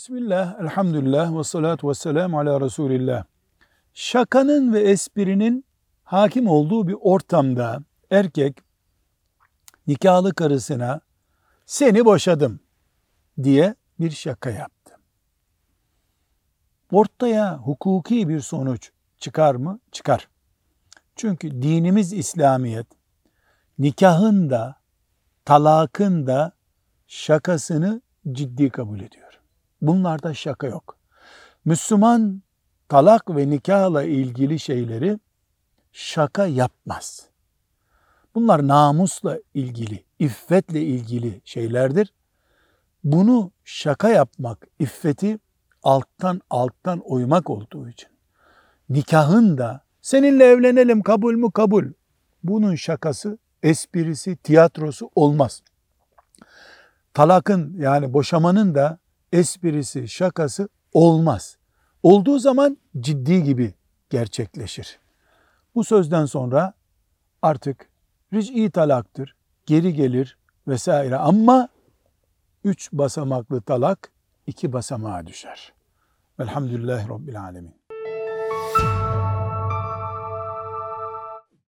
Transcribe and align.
Bismillah, 0.00 0.60
elhamdülillah 0.60 1.38
ve 1.38 1.44
salatu 1.44 1.88
ve 1.88 1.94
selamu 1.94 2.38
ala 2.38 2.60
Resulillah. 2.60 3.24
Şakanın 3.94 4.72
ve 4.72 4.80
esprinin 4.80 5.64
hakim 6.04 6.48
olduğu 6.48 6.88
bir 6.88 6.96
ortamda 7.00 7.82
erkek 8.10 8.58
nikahlı 9.86 10.34
karısına 10.34 11.00
seni 11.66 12.04
boşadım 12.04 12.60
diye 13.42 13.74
bir 14.00 14.10
şaka 14.10 14.50
yaptı. 14.50 14.98
Ortaya 16.92 17.56
hukuki 17.56 18.28
bir 18.28 18.40
sonuç 18.40 18.90
çıkar 19.18 19.54
mı? 19.54 19.80
Çıkar. 19.92 20.28
Çünkü 21.16 21.50
dinimiz 21.62 22.12
İslamiyet 22.12 22.86
nikahın 23.78 24.50
da 24.50 24.76
talakın 25.44 26.26
da 26.26 26.52
şakasını 27.06 28.02
ciddi 28.32 28.70
kabul 28.70 29.00
ediyor. 29.00 29.29
Bunlarda 29.82 30.34
şaka 30.34 30.66
yok. 30.66 30.96
Müslüman 31.64 32.42
talak 32.88 33.36
ve 33.36 33.50
nikahla 33.50 34.02
ilgili 34.02 34.58
şeyleri 34.58 35.18
şaka 35.92 36.46
yapmaz. 36.46 37.28
Bunlar 38.34 38.68
namusla 38.68 39.38
ilgili, 39.54 40.04
iffetle 40.18 40.82
ilgili 40.82 41.40
şeylerdir. 41.44 42.12
Bunu 43.04 43.52
şaka 43.64 44.08
yapmak, 44.08 44.66
iffeti 44.78 45.38
alttan 45.82 46.40
alttan 46.50 46.98
oymak 46.98 47.50
olduğu 47.50 47.88
için. 47.88 48.08
Nikahın 48.88 49.58
da 49.58 49.84
seninle 50.02 50.44
evlenelim 50.44 51.02
kabul 51.02 51.34
mü 51.34 51.50
kabul. 51.50 51.84
Bunun 52.44 52.74
şakası, 52.74 53.38
esprisi, 53.62 54.36
tiyatrosu 54.36 55.10
olmaz. 55.14 55.62
Talakın 57.14 57.76
yani 57.78 58.12
boşamanın 58.12 58.74
da 58.74 58.98
esprisi, 59.32 60.08
şakası 60.08 60.68
olmaz. 60.92 61.58
Olduğu 62.02 62.38
zaman 62.38 62.78
ciddi 63.00 63.42
gibi 63.44 63.74
gerçekleşir. 64.10 64.98
Bu 65.74 65.84
sözden 65.84 66.24
sonra 66.26 66.74
artık 67.42 67.88
ric'i 68.32 68.70
talaktır, 68.70 69.36
geri 69.66 69.94
gelir 69.94 70.38
vesaire 70.68 71.16
ama 71.16 71.68
üç 72.64 72.92
basamaklı 72.92 73.62
talak 73.62 74.12
iki 74.46 74.72
basamağa 74.72 75.26
düşer. 75.26 75.72
Velhamdülillahi 76.40 77.08
Rabbil 77.08 77.40
Alemin. 77.40 77.80